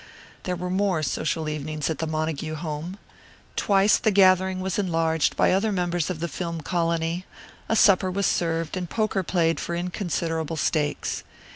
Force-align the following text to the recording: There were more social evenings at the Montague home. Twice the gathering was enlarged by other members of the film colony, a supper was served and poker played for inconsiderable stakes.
There 0.45 0.55
were 0.55 0.71
more 0.71 1.03
social 1.03 1.47
evenings 1.47 1.87
at 1.87 1.99
the 1.99 2.07
Montague 2.07 2.55
home. 2.55 2.97
Twice 3.55 3.97
the 3.99 4.09
gathering 4.09 4.59
was 4.59 4.79
enlarged 4.79 5.35
by 5.35 5.51
other 5.51 5.71
members 5.71 6.09
of 6.09 6.19
the 6.19 6.27
film 6.27 6.61
colony, 6.61 7.27
a 7.69 7.75
supper 7.75 8.09
was 8.09 8.25
served 8.25 8.75
and 8.75 8.89
poker 8.89 9.21
played 9.21 9.59
for 9.59 9.75
inconsiderable 9.75 10.57
stakes. 10.57 11.23